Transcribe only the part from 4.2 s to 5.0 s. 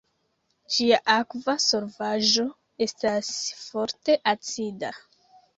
acida.